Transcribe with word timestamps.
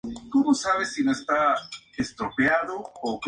Hugh 0.03 0.09
Munro 0.33 0.45
nunca 0.45 1.11
escaló 1.11 1.55
su 2.07 2.15
propia 2.15 2.57
lista. 2.63 3.17